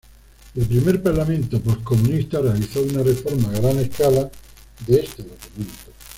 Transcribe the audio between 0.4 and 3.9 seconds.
El primer Parlamento pos-comunista realizó una reforma a gran